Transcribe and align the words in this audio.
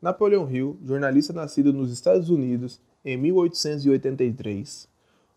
Napoleão 0.00 0.50
Hill, 0.50 0.76
jornalista 0.84 1.32
nascido 1.32 1.72
nos 1.72 1.90
Estados 1.90 2.28
Unidos 2.28 2.78
em 3.02 3.16
1883, 3.16 4.86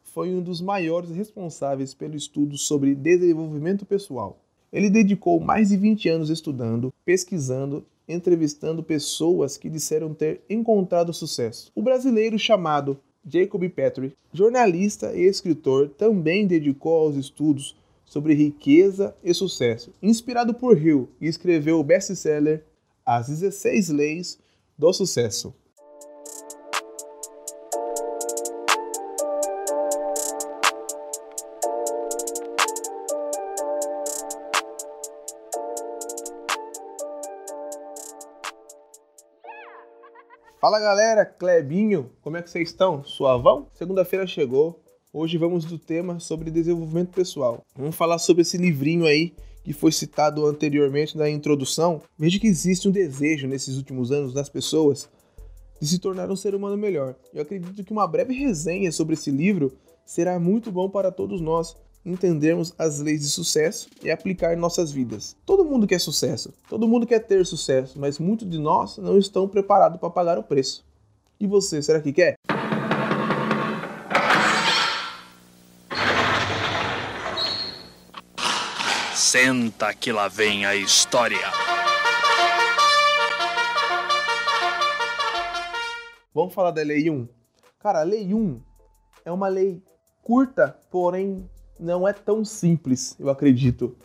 foi 0.04 0.36
um 0.36 0.42
dos 0.42 0.60
maiores 0.60 1.12
responsáveis 1.12 1.94
pelo 1.94 2.16
estudo 2.16 2.58
sobre 2.58 2.94
desenvolvimento 2.94 3.86
pessoal. 3.86 4.38
Ele 4.72 4.90
dedicou 4.90 5.40
mais 5.40 5.70
de 5.70 5.78
20 5.78 6.10
anos 6.10 6.30
estudando, 6.30 6.94
pesquisando, 7.06 7.86
entrevistando 8.08 8.84
pessoas 8.84 9.56
que 9.56 9.70
disseram 9.70 10.14
ter 10.14 10.42
encontrado 10.50 11.14
sucesso. 11.14 11.72
O 11.74 11.82
brasileiro 11.82 12.38
chamado 12.38 13.00
Jacob 13.26 13.68
Petrie, 13.70 14.14
jornalista 14.34 15.16
e 15.16 15.22
escritor, 15.22 15.88
também 15.90 16.46
dedicou 16.46 16.98
aos 16.98 17.16
estudos 17.16 17.78
sobre 18.04 18.34
riqueza 18.34 19.16
e 19.24 19.34
sucesso. 19.34 19.94
Inspirado 20.02 20.54
por 20.54 20.78
Hill, 20.78 21.08
escreveu 21.22 21.80
o 21.80 21.84
best-seller 21.84 22.66
As 23.06 23.28
16 23.30 23.90
Leis 23.90 24.38
do 24.80 24.94
Sucesso. 24.94 25.54
Fala 40.62 40.80
galera, 40.80 41.26
Clebinho, 41.26 42.12
como 42.22 42.38
é 42.38 42.42
que 42.42 42.50
vocês 42.50 42.70
estão? 42.70 43.04
Suavão? 43.04 43.68
Segunda-feira 43.74 44.26
chegou. 44.26 44.82
Hoje 45.12 45.38
vamos 45.38 45.66
do 45.66 45.78
tema 45.78 46.22
sobre 46.22 46.50
desenvolvimento 46.50 47.10
pessoal. 47.10 47.66
Vamos 47.76 47.98
falar 47.98 48.18
sobre 48.18 48.44
esse 48.44 48.58
livrinho 48.58 49.06
aí 49.06 49.34
que 49.70 49.74
foi 49.74 49.92
citado 49.92 50.48
anteriormente 50.48 51.16
na 51.16 51.30
introdução. 51.30 52.02
Veja 52.18 52.40
que 52.40 52.48
existe 52.48 52.88
um 52.88 52.92
desejo 52.92 53.48
nesses 53.48 53.78
últimos 53.78 54.12
anos 54.12 54.34
das 54.34 54.50
pessoas 54.50 55.08
de 55.80 55.88
se 55.88 56.00
tornar 56.00 56.32
um 56.32 56.36
ser 56.36 56.56
humano 56.56 56.76
melhor. 56.76 57.16
Eu 57.32 57.44
acredito 57.44 57.84
que 57.84 57.92
uma 57.92 58.08
breve 58.08 58.34
resenha 58.34 58.92
sobre 58.92 59.14
esse 59.14 59.30
livro 59.30 59.72
será 60.08 60.40
muito 60.40 60.72
bom 60.72 60.90
para 60.90 61.12
todos 61.12 61.40
nós, 61.40 61.76
entendermos 62.04 62.74
as 62.80 62.98
leis 62.98 63.22
de 63.22 63.30
sucesso 63.30 63.88
e 64.02 64.10
aplicar 64.10 64.56
em 64.56 64.60
nossas 64.60 64.92
vidas. 64.92 65.38
Todo 65.46 65.64
mundo 65.64 65.86
quer 65.86 66.00
sucesso, 66.00 66.52
todo 66.68 66.88
mundo 66.88 67.06
quer 67.06 67.20
ter 67.20 67.46
sucesso, 67.46 68.00
mas 68.00 68.18
muitos 68.18 68.50
de 68.50 68.58
nós 68.58 68.98
não 68.98 69.20
estão 69.20 69.48
preparados 69.48 70.00
para 70.00 70.10
pagar 70.10 70.40
o 70.40 70.44
preço. 70.44 70.84
E 71.40 71.46
você, 71.46 71.80
será 71.84 72.02
que 72.02 72.12
quer? 72.12 72.39
Senta 79.32 79.94
que 79.94 80.12
lá 80.12 80.28
vem 80.28 80.66
a 80.66 80.76
história. 80.76 81.38
Vamos 86.34 86.52
falar 86.52 86.72
da 86.72 86.82
Lei 86.82 87.12
1? 87.12 87.28
Cara, 87.78 88.00
a 88.00 88.04
Lei 88.04 88.34
1 88.34 88.60
é 89.24 89.32
uma 89.32 89.48
lei 89.48 89.84
curta, 90.24 90.76
porém 90.90 91.48
não 91.80 92.08
é 92.08 92.12
tão 92.12 92.44
simples, 92.44 93.16
eu 93.20 93.30
acredito, 93.30 93.96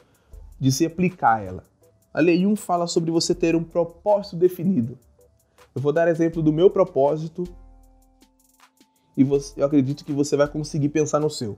de 0.60 0.70
se 0.70 0.84
aplicar 0.84 1.42
ela. 1.42 1.64
A 2.12 2.20
Lei 2.20 2.44
1 2.44 2.54
fala 2.54 2.86
sobre 2.86 3.10
você 3.10 3.34
ter 3.34 3.56
um 3.56 3.64
propósito 3.64 4.36
definido. 4.36 4.98
Eu 5.74 5.80
vou 5.80 5.90
dar 5.90 6.06
exemplo 6.06 6.42
do 6.42 6.52
meu 6.52 6.68
propósito 6.68 7.44
e 9.16 9.24
você, 9.24 9.58
eu 9.58 9.64
acredito 9.64 10.04
que 10.04 10.12
você 10.12 10.36
vai 10.36 10.48
conseguir 10.48 10.90
pensar 10.90 11.18
no 11.18 11.30
seu. 11.30 11.56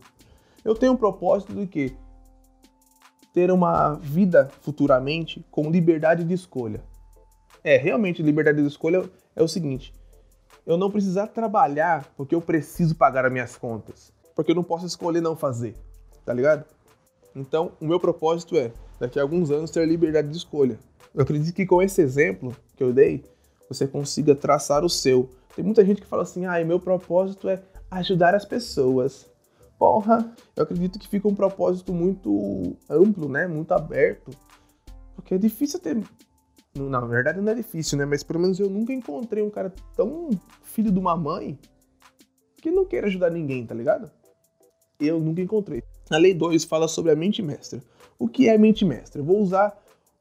Eu 0.65 0.77
tenho 0.77 0.93
um 0.93 0.97
propósito 0.97 1.53
de 1.53 1.67
que 1.67 2.06
ter 3.37 3.51
uma 3.51 3.93
vida 3.97 4.51
futuramente 4.63 5.45
com 5.51 5.71
liberdade 5.71 6.25
de 6.25 6.33
escolha. 6.33 6.81
É, 7.63 7.77
realmente 7.77 8.23
liberdade 8.23 8.63
de 8.63 8.67
escolha 8.67 9.05
é 9.37 9.43
o 9.43 9.49
seguinte: 9.49 9.93
eu 10.67 10.79
não 10.79 10.91
precisar 10.91 11.27
trabalhar 11.27 12.09
porque 12.17 12.35
eu 12.35 12.41
preciso 12.41 12.95
pagar 12.95 13.27
as 13.27 13.33
minhas 13.33 13.55
contas, 13.55 14.11
porque 14.35 14.53
eu 14.53 14.57
não 14.57 14.65
posso 14.65 14.87
escolher 14.87 15.21
não 15.21 15.37
fazer 15.37 15.75
tá 16.27 16.35
ligado? 16.35 16.65
Então, 17.35 17.73
o 17.81 17.87
meu 17.87 18.01
propósito 18.01 18.57
é, 18.57 18.73
daqui 18.99 19.19
a 19.19 19.23
alguns 19.23 19.51
anos, 19.51 19.71
ter 19.71 19.87
liberdade 19.87 20.29
de 20.29 20.37
escolha. 20.37 20.77
Eu 21.15 21.23
acredito 21.23 21.55
que 21.55 21.65
com 21.65 21.81
esse 21.81 22.03
exemplo 22.03 22.55
que 22.77 22.83
eu 22.83 22.93
dei, 22.93 23.25
você 23.69 23.87
consiga 23.87 24.35
traçar 24.35 24.85
o 24.85 24.91
seu. 24.91 25.31
Tem 25.55 25.65
muita 25.65 25.85
gente 25.85 26.01
que 26.01 26.07
fala 26.07 26.25
assim, 26.25 26.45
ah, 26.45 26.63
meu 26.65 26.81
propósito 26.81 27.49
é 27.49 27.63
ajudar 27.91 28.35
as 28.35 28.45
pessoas. 28.45 29.31
Porra, 29.79 30.35
eu 30.55 30.63
acredito 30.63 30.99
que 30.99 31.09
fica 31.09 31.29
um 31.29 31.35
propósito 31.35 31.93
muito 31.93 32.77
amplo, 32.89 33.29
né? 33.29 33.47
Muito 33.47 33.73
aberto. 33.73 34.31
Porque 35.15 35.35
é 35.35 35.39
difícil 35.39 35.79
ter. 35.81 36.03
Na 36.75 37.01
verdade, 37.01 37.41
não 37.41 37.53
é 37.53 37.55
difícil, 37.55 37.99
né? 37.99 38.05
Mas 38.05 38.23
pelo 38.23 38.41
menos 38.41 38.59
eu 38.59 38.71
nunca 38.71 38.93
encontrei 38.93 39.43
um 39.43 39.51
cara 39.51 39.73
tão 39.95 40.31
filho 40.63 40.91
de 40.91 40.99
uma 40.99 41.17
mãe 41.17 41.59
que 42.61 42.71
não 42.71 42.85
queira 42.85 43.07
ajudar 43.07 43.31
ninguém, 43.31 43.67
tá 43.67 43.75
ligado? 43.75 44.11
Eu 44.99 45.21
nunca 45.21 45.41
encontrei. 45.41 45.83
A 46.11 46.17
lei 46.17 46.33
2 46.33 46.65
fala 46.65 46.89
sobre 46.89 47.13
a 47.13 47.17
mente 47.17 47.43
mestra. 47.43 47.83
O 48.19 48.29
que 48.29 48.49
é 48.49 48.57
mente 48.57 48.85
mestra? 48.85 49.21
Eu 49.21 49.25
vou 49.25 49.41
usar 49.41 49.77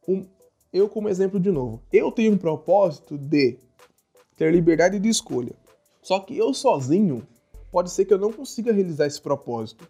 um, 0.08 0.26
eu 0.72 0.90
como 0.90 1.08
exemplo 1.08 1.40
de 1.40 1.50
novo. 1.52 1.82
Eu 1.92 2.12
tenho 2.12 2.34
um 2.34 2.38
propósito 2.38 3.18
de 3.18 3.58
ter 4.36 4.52
liberdade 4.52 5.00
de 5.00 5.08
escolha. 5.08 5.56
Só 6.02 6.20
que 6.20 6.38
eu 6.38 6.54
sozinho, 6.54 7.26
pode 7.75 7.91
ser 7.91 8.06
que 8.06 8.13
eu 8.13 8.18
não 8.18 8.31
consiga 8.31 8.72
realizar 8.72 9.06
esse 9.06 9.22
propósito. 9.22 9.86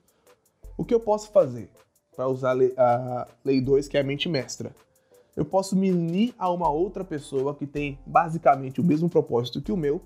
O 0.76 0.84
que 0.84 0.92
eu 0.92 1.00
posso 1.00 1.32
fazer 1.32 1.70
para 2.16 2.28
usar 2.28 2.50
a 2.50 2.54
lei, 2.54 2.74
a 2.76 3.28
lei 3.46 3.62
2, 3.62 3.88
que 3.88 3.96
é 3.96 4.02
a 4.02 4.04
mente 4.04 4.28
mestra? 4.28 4.76
Eu 5.38 5.46
posso 5.46 5.76
me 5.76 5.92
unir 5.92 6.34
a 6.36 6.50
uma 6.50 6.68
outra 6.68 7.04
pessoa 7.04 7.54
que 7.54 7.68
tem 7.68 8.00
basicamente 8.04 8.82
o 8.82 8.84
mesmo 8.84 9.08
propósito 9.08 9.62
que 9.62 9.72
o 9.72 9.78
meu 9.78 10.02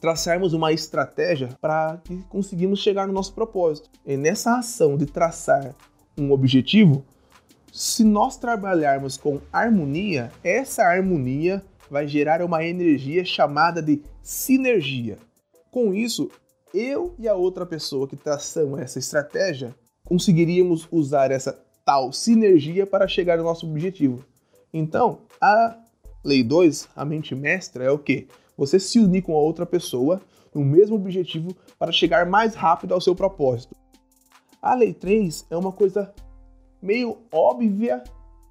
traçarmos 0.00 0.52
uma 0.52 0.72
estratégia 0.72 1.48
para 1.60 1.96
que 2.04 2.16
conseguimos 2.28 2.78
chegar 2.78 3.08
no 3.08 3.12
nosso 3.12 3.34
propósito. 3.34 3.90
E 4.06 4.16
nessa 4.16 4.56
ação 4.56 4.96
de 4.96 5.06
traçar 5.06 5.74
um 6.16 6.30
objetivo, 6.30 7.04
se 7.72 8.04
nós 8.04 8.36
trabalharmos 8.36 9.16
com 9.16 9.40
harmonia, 9.52 10.30
essa 10.44 10.84
harmonia 10.84 11.60
vai 11.90 12.06
gerar 12.06 12.40
uma 12.40 12.62
energia 12.62 13.24
chamada 13.24 13.82
de 13.82 14.00
sinergia. 14.22 15.18
Com 15.72 15.92
isso, 15.92 16.30
eu 16.74 17.14
e 17.18 17.28
a 17.28 17.34
outra 17.34 17.64
pessoa 17.64 18.08
que 18.08 18.16
traçamos 18.16 18.80
essa 18.80 18.98
estratégia 18.98 19.74
conseguiríamos 20.04 20.86
usar 20.90 21.30
essa 21.30 21.58
tal 21.84 22.12
sinergia 22.12 22.86
para 22.86 23.08
chegar 23.08 23.38
ao 23.38 23.44
nosso 23.44 23.68
objetivo. 23.68 24.24
Então, 24.72 25.20
a 25.40 25.76
lei 26.24 26.42
2, 26.42 26.88
a 26.94 27.04
mente 27.04 27.34
mestra, 27.34 27.84
é 27.84 27.90
o 27.90 27.98
que? 27.98 28.28
você 28.56 28.80
se 28.80 28.98
unir 28.98 29.22
com 29.22 29.34
a 29.34 29.40
outra 29.40 29.66
pessoa 29.66 30.20
no 30.54 30.64
mesmo 30.64 30.96
objetivo 30.96 31.54
para 31.78 31.92
chegar 31.92 32.26
mais 32.26 32.54
rápido 32.54 32.94
ao 32.94 33.00
seu 33.00 33.14
propósito. 33.14 33.76
A 34.62 34.74
lei 34.74 34.94
3 34.94 35.46
é 35.50 35.56
uma 35.56 35.70
coisa 35.70 36.12
meio 36.80 37.18
óbvia, 37.30 38.02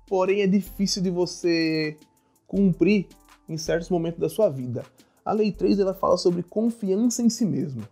porém 0.07 0.41
é 0.41 0.47
difícil 0.47 1.01
de 1.01 1.09
você 1.09 1.97
cumprir 2.45 3.07
em 3.49 3.57
certos 3.57 3.89
momentos 3.89 4.19
da 4.19 4.29
sua 4.29 4.49
vida. 4.49 4.85
A 5.23 5.31
lei 5.33 5.51
3 5.51 5.79
ela 5.79 5.95
fala 5.95 6.17
sobre 6.17 6.43
confiança 6.43 7.23
em 7.23 7.29
si 7.29 7.45
mesmo. 7.45 7.83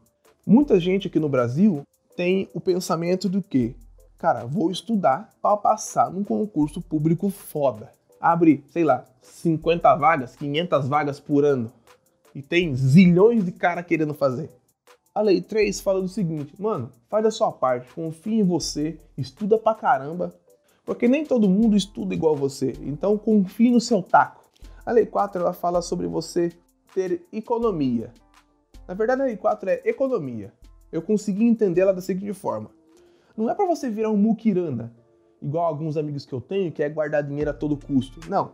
Muita 0.46 0.78
gente 0.78 1.08
aqui 1.08 1.22
no 1.22 1.30
Brasil 1.30 1.84
tem 2.18 2.50
o 2.54 2.60
pensamento 2.60 3.30
do 3.30 3.42
que, 3.42 3.78
cara, 4.18 4.46
vou 4.46 4.70
estudar 4.70 5.30
para 5.42 5.56
passar 5.56 6.12
num 6.12 6.22
concurso 6.22 6.82
público 6.82 7.30
foda. 7.30 7.94
Abre, 8.20 8.62
sei 8.70 8.84
lá, 8.84 9.06
50 9.22 9.96
vagas, 9.96 10.36
500 10.36 10.90
vagas 10.90 11.18
por 11.18 11.46
ano 11.46 11.72
e 12.36 12.42
tem 12.42 12.76
zilhões 12.76 13.46
de 13.46 13.54
cara 13.54 13.82
querendo 13.82 14.14
fazer. 14.14 14.50
A 15.16 15.22
lei 15.22 15.40
3 15.40 15.80
fala 15.80 16.02
do 16.02 16.10
seguinte, 16.10 16.54
mano, 16.62 16.92
faz 17.10 17.26
a 17.26 17.32
sua 17.32 17.54
parte, 17.54 17.94
confia 17.94 18.42
em 18.42 18.44
você, 18.44 19.00
estuda 19.18 19.58
pra 19.58 19.74
caramba, 19.74 20.36
porque 20.84 21.08
nem 21.08 21.26
todo 21.26 21.50
mundo 21.50 21.78
estuda 21.78 22.14
igual 22.14 22.36
você, 22.36 22.74
então 22.82 23.18
confie 23.18 23.72
no 23.72 23.80
seu 23.80 24.04
taco. 24.04 24.44
A 24.86 24.92
lei 24.92 25.06
4 25.06 25.42
ela 25.42 25.54
fala 25.54 25.82
sobre 25.82 26.06
você 26.06 26.52
ter 26.94 27.26
economia. 27.32 28.12
Na 28.88 28.94
verdade, 28.94 29.22
a 29.22 29.26
lei 29.26 29.38
4 29.38 29.70
é 29.70 29.82
economia. 29.86 30.54
Eu 30.92 31.02
consegui 31.02 31.44
entendê-la 31.44 31.92
da 31.92 32.02
seguinte 32.02 32.34
forma: 32.34 32.70
não 33.36 33.50
é 33.50 33.56
para 33.56 33.66
você 33.66 33.90
virar 33.90 34.10
um 34.10 34.18
muquirana, 34.18 34.94
igual 35.42 35.66
alguns 35.66 35.98
amigos 35.98 36.26
que 36.26 36.34
eu 36.34 36.42
tenho, 36.42 36.72
que 36.72 36.84
é 36.84 36.90
guardar 36.90 37.24
dinheiro 37.24 37.50
a 37.50 37.54
todo 37.54 37.78
custo. 37.78 38.20
Não. 38.30 38.54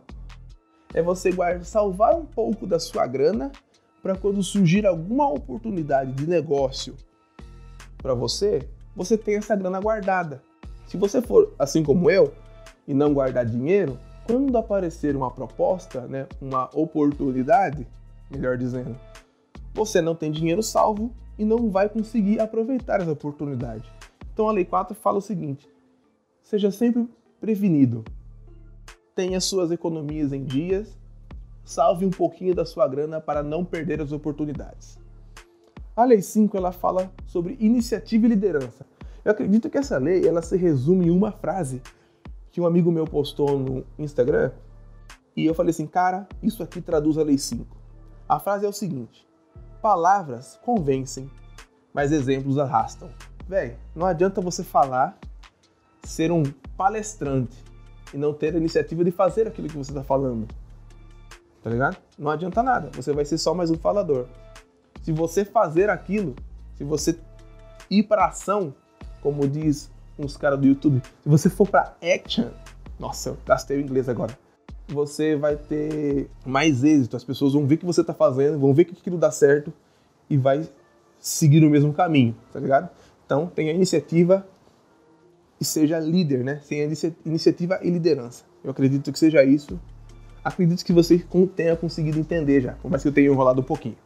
É 0.92 1.02
você 1.02 1.30
guardar, 1.30 1.64
salvar 1.64 2.16
um 2.16 2.24
pouco 2.24 2.66
da 2.66 2.78
sua 2.78 3.06
grana 3.06 3.52
para 4.02 4.16
quando 4.16 4.42
surgir 4.42 4.86
alguma 4.86 5.28
oportunidade 5.28 6.12
de 6.12 6.26
negócio 6.26 6.96
para 7.98 8.14
você, 8.14 8.68
você 8.96 9.16
tem 9.16 9.36
essa 9.36 9.54
grana 9.54 9.78
guardada. 9.78 10.42
Se 10.86 10.96
você 10.96 11.20
for 11.20 11.54
assim 11.58 11.82
como 11.82 12.10
eu 12.10 12.32
e 12.88 12.94
não 12.94 13.12
guardar 13.12 13.44
dinheiro, 13.44 13.98
quando 14.26 14.56
aparecer 14.56 15.14
uma 15.14 15.30
proposta, 15.30 16.06
né, 16.06 16.26
uma 16.40 16.68
oportunidade, 16.74 17.86
melhor 18.30 18.56
dizendo, 18.56 18.96
você 19.72 20.00
não 20.00 20.14
tem 20.14 20.30
dinheiro 20.30 20.62
salvo 20.62 21.12
e 21.38 21.44
não 21.44 21.70
vai 21.70 21.88
conseguir 21.88 22.40
aproveitar 22.40 23.00
essa 23.00 23.12
oportunidade. 23.12 23.90
Então 24.32 24.48
a 24.48 24.52
Lei 24.52 24.64
4 24.64 24.94
fala 24.94 25.18
o 25.18 25.22
seguinte: 25.22 25.68
seja 26.42 26.70
sempre 26.70 27.08
prevenido. 27.40 28.04
Tenha 29.14 29.40
suas 29.40 29.70
economias 29.70 30.32
em 30.32 30.44
dias, 30.44 30.98
salve 31.64 32.04
um 32.04 32.10
pouquinho 32.10 32.54
da 32.54 32.64
sua 32.64 32.86
grana 32.86 33.20
para 33.20 33.42
não 33.42 33.64
perder 33.64 34.00
as 34.00 34.12
oportunidades. 34.12 34.98
A 35.96 36.04
lei 36.04 36.22
5 36.22 36.56
ela 36.56 36.72
fala 36.72 37.12
sobre 37.26 37.56
iniciativa 37.60 38.26
e 38.26 38.28
liderança. 38.28 38.86
Eu 39.24 39.32
acredito 39.32 39.68
que 39.68 39.76
essa 39.76 39.98
lei 39.98 40.26
ela 40.26 40.40
se 40.40 40.56
resume 40.56 41.06
em 41.06 41.10
uma 41.10 41.32
frase 41.32 41.82
que 42.50 42.60
um 42.60 42.66
amigo 42.66 42.90
meu 42.90 43.04
postou 43.04 43.58
no 43.58 43.84
Instagram 43.98 44.50
e 45.36 45.46
eu 45.46 45.54
falei 45.54 45.70
assim, 45.70 45.86
cara, 45.86 46.26
isso 46.42 46.62
aqui 46.62 46.80
traduz 46.80 47.18
a 47.18 47.22
lei 47.22 47.38
5. 47.38 47.76
A 48.28 48.38
frase 48.38 48.64
é 48.64 48.68
o 48.68 48.72
seguinte: 48.72 49.26
palavras 49.80 50.58
convencem, 50.62 51.30
mas 51.92 52.12
exemplos 52.12 52.58
arrastam. 52.58 53.10
Véi, 53.48 53.76
não 53.94 54.06
adianta 54.06 54.40
você 54.40 54.62
falar, 54.62 55.18
ser 56.04 56.30
um 56.30 56.44
palestrante 56.76 57.56
e 58.12 58.16
não 58.16 58.32
ter 58.32 58.54
a 58.54 58.58
iniciativa 58.58 59.04
de 59.04 59.10
fazer 59.10 59.46
aquilo 59.48 59.68
que 59.68 59.76
você 59.76 59.90
está 59.90 60.04
falando. 60.04 60.46
Tá 61.62 61.70
ligado? 61.70 61.96
Não 62.18 62.30
adianta 62.30 62.62
nada, 62.62 62.90
você 62.94 63.12
vai 63.12 63.24
ser 63.24 63.38
só 63.38 63.54
mais 63.54 63.70
um 63.70 63.76
falador. 63.76 64.26
Se 65.02 65.12
você 65.12 65.44
fazer 65.44 65.90
aquilo, 65.90 66.34
se 66.76 66.84
você 66.84 67.18
ir 67.90 68.04
para 68.04 68.26
ação, 68.26 68.74
como 69.20 69.46
diz 69.48 69.90
uns 70.18 70.36
caras 70.36 70.58
do 70.58 70.66
YouTube, 70.66 71.02
se 71.22 71.28
você 71.28 71.50
for 71.50 71.68
para 71.68 71.94
action, 72.02 72.50
nossa, 72.98 73.30
eu 73.30 73.38
gastei 73.46 73.78
o 73.78 73.80
inglês 73.80 74.08
agora. 74.08 74.38
Você 74.92 75.36
vai 75.36 75.56
ter 75.56 76.28
mais 76.44 76.82
êxito, 76.82 77.16
as 77.16 77.24
pessoas 77.24 77.52
vão 77.52 77.66
ver 77.66 77.76
o 77.76 77.78
que 77.78 77.86
você 77.86 78.00
está 78.00 78.12
fazendo, 78.12 78.58
vão 78.58 78.74
ver 78.74 78.84
que 78.84 78.92
aquilo 78.92 79.16
dá 79.16 79.30
certo 79.30 79.72
e 80.28 80.36
vai 80.36 80.68
seguir 81.18 81.64
o 81.64 81.70
mesmo 81.70 81.92
caminho, 81.92 82.34
tá 82.52 82.58
ligado? 82.58 82.88
Então, 83.24 83.46
tenha 83.46 83.72
iniciativa 83.72 84.46
e 85.60 85.64
seja 85.64 86.00
líder, 86.00 86.42
né? 86.42 86.60
Tenha 86.68 86.90
iniciativa 87.24 87.78
e 87.82 87.90
liderança. 87.90 88.44
Eu 88.64 88.70
acredito 88.70 89.12
que 89.12 89.18
seja 89.18 89.44
isso. 89.44 89.78
Acredito 90.42 90.84
que 90.84 90.92
você 90.92 91.24
tenha 91.54 91.76
conseguido 91.76 92.18
entender 92.18 92.62
já, 92.62 92.72
por 92.72 92.90
mais 92.90 93.02
que 93.02 93.08
eu 93.08 93.12
tenha 93.12 93.30
enrolado 93.30 93.60
um 93.60 93.64
pouquinho. 93.64 93.96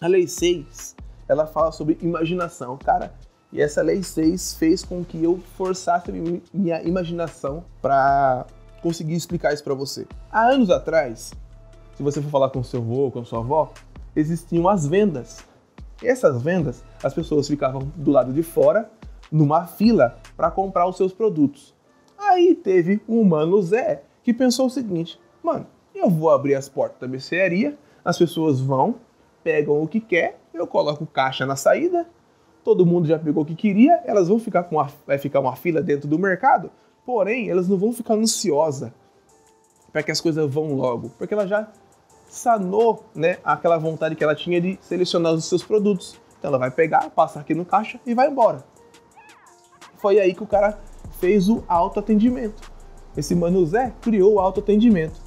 A 0.00 0.06
lei 0.06 0.26
6, 0.26 0.96
ela 1.28 1.46
fala 1.46 1.72
sobre 1.72 1.98
imaginação. 2.00 2.78
Cara, 2.78 3.12
e 3.52 3.60
essa 3.60 3.82
lei 3.82 4.02
6 4.02 4.54
fez 4.54 4.84
com 4.84 5.04
que 5.04 5.22
eu 5.22 5.38
forçasse 5.56 6.10
minha 6.54 6.82
imaginação 6.82 7.64
para 7.82 8.46
conseguir 8.82 9.14
explicar 9.14 9.54
isso 9.54 9.64
para 9.64 9.74
você. 9.74 10.06
Há 10.30 10.46
anos 10.46 10.68
atrás, 10.68 11.32
se 11.94 12.02
você 12.02 12.20
for 12.20 12.30
falar 12.30 12.50
com 12.50 12.62
seu 12.62 12.80
avô, 12.80 13.10
com 13.10 13.24
sua 13.24 13.38
avó, 13.38 13.72
existiam 14.14 14.68
as 14.68 14.86
vendas. 14.86 15.44
E 16.02 16.08
essas 16.08 16.42
vendas, 16.42 16.84
as 17.02 17.14
pessoas 17.14 17.46
ficavam 17.46 17.90
do 17.94 18.10
lado 18.10 18.32
de 18.32 18.42
fora, 18.42 18.90
numa 19.30 19.66
fila, 19.66 20.18
para 20.36 20.50
comprar 20.50 20.86
os 20.86 20.96
seus 20.96 21.12
produtos. 21.12 21.74
Aí 22.18 22.54
teve 22.54 23.00
um 23.08 23.24
mano 23.24 23.62
Zé 23.62 24.02
que 24.22 24.34
pensou 24.34 24.66
o 24.66 24.70
seguinte: 24.70 25.18
mano, 25.42 25.66
eu 25.94 26.10
vou 26.10 26.30
abrir 26.30 26.54
as 26.54 26.68
portas 26.68 27.00
da 27.00 27.08
mercearia, 27.08 27.78
as 28.04 28.18
pessoas 28.18 28.60
vão, 28.60 28.96
pegam 29.42 29.80
o 29.80 29.86
que 29.86 30.00
quer, 30.00 30.40
eu 30.52 30.66
coloco 30.66 31.06
caixa 31.06 31.46
na 31.46 31.56
saída, 31.56 32.06
todo 32.64 32.86
mundo 32.86 33.06
já 33.06 33.18
pegou 33.18 33.42
o 33.42 33.46
que 33.46 33.54
queria, 33.54 34.02
elas 34.04 34.28
vão 34.28 34.38
ficar 34.38 34.64
com 34.64 34.76
uma, 34.76 34.88
vai 35.06 35.18
ficar 35.18 35.40
uma 35.40 35.56
fila 35.56 35.80
dentro 35.82 36.08
do 36.08 36.18
mercado, 36.18 36.70
porém 37.04 37.50
elas 37.50 37.68
não 37.68 37.76
vão 37.76 37.92
ficar 37.92 38.14
ansiosas 38.14 38.90
para 39.92 40.02
que 40.02 40.10
as 40.10 40.20
coisas 40.20 40.50
vão 40.50 40.74
logo, 40.74 41.10
porque 41.18 41.34
ela 41.34 41.46
já 41.46 41.68
sanou 42.28 43.04
né, 43.14 43.38
aquela 43.44 43.76
vontade 43.76 44.16
que 44.16 44.24
ela 44.24 44.34
tinha 44.34 44.60
de 44.60 44.78
selecionar 44.80 45.34
os 45.34 45.44
seus 45.44 45.62
produtos. 45.62 46.18
Então 46.38 46.48
ela 46.48 46.58
vai 46.58 46.70
pegar, 46.70 47.10
passar 47.10 47.40
aqui 47.40 47.54
no 47.54 47.64
caixa 47.64 48.00
e 48.06 48.14
vai 48.14 48.28
embora. 48.28 48.64
Foi 49.98 50.18
aí 50.18 50.34
que 50.34 50.42
o 50.42 50.46
cara 50.46 50.78
fez 51.20 51.48
o 51.48 51.62
autoatendimento. 51.68 52.72
Esse 53.16 53.34
Mano 53.34 53.64
Zé 53.66 53.92
criou 54.00 54.34
o 54.34 54.40
autoatendimento. 54.40 55.20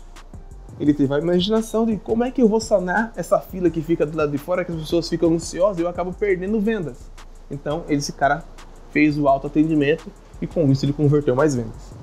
Ele 0.79 0.93
teve 0.93 1.13
a 1.13 1.19
imaginação 1.19 1.85
de 1.85 1.95
como 1.97 2.23
é 2.23 2.31
que 2.31 2.41
eu 2.41 2.49
vou 2.49 2.59
sanar 2.59 3.13
essa 3.15 3.39
fila 3.39 3.69
que 3.69 3.81
fica 3.81 4.05
do 4.05 4.17
lado 4.17 4.31
de 4.31 4.37
fora, 4.37 4.65
que 4.65 4.71
as 4.71 4.77
pessoas 4.77 5.07
ficam 5.07 5.31
ansiosas 5.31 5.77
e 5.77 5.81
eu 5.83 5.87
acabo 5.87 6.11
perdendo 6.11 6.59
vendas. 6.59 7.09
Então, 7.49 7.85
esse 7.87 8.11
cara 8.11 8.43
fez 8.89 9.17
o 9.17 9.27
autoatendimento 9.27 10.11
e 10.41 10.47
com 10.47 10.71
isso 10.71 10.85
ele 10.85 10.93
converteu 10.93 11.35
mais 11.35 11.55
vendas. 11.55 11.93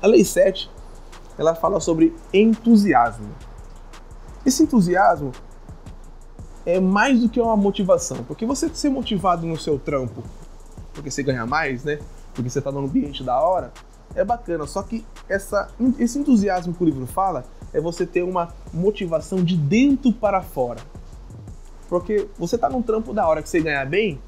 A 0.00 0.06
lei 0.06 0.24
7, 0.24 0.70
ela 1.36 1.54
fala 1.54 1.80
sobre 1.80 2.14
entusiasmo. 2.32 3.28
Esse 4.46 4.62
entusiasmo 4.62 5.32
é 6.64 6.78
mais 6.80 7.20
do 7.20 7.28
que 7.28 7.40
uma 7.40 7.56
motivação, 7.56 8.24
porque 8.24 8.46
você 8.46 8.68
ser 8.68 8.90
motivado 8.90 9.46
no 9.46 9.56
seu 9.56 9.78
trampo, 9.78 10.22
porque 10.92 11.10
você 11.10 11.22
ganha 11.22 11.46
mais, 11.46 11.84
né? 11.84 11.98
Porque 12.34 12.48
você 12.48 12.58
está 12.58 12.70
no 12.70 12.80
ambiente 12.80 13.24
da 13.24 13.40
hora, 13.40 13.72
é 14.14 14.24
bacana. 14.24 14.66
Só 14.66 14.82
que 14.82 15.04
essa, 15.28 15.68
esse 15.98 16.18
entusiasmo 16.18 16.74
que 16.74 16.82
o 16.82 16.86
livro 16.86 17.06
fala 17.06 17.44
é 17.72 17.80
você 17.80 18.06
ter 18.06 18.22
uma 18.22 18.48
motivação 18.72 19.42
de 19.42 19.56
dentro 19.56 20.12
para 20.12 20.42
fora. 20.42 20.80
Porque 21.88 22.28
você 22.38 22.56
está 22.56 22.68
num 22.68 22.82
trampo 22.82 23.12
da 23.12 23.26
hora 23.26 23.42
que 23.42 23.48
você 23.48 23.60
ganhar 23.60 23.84
bem, 23.86 24.20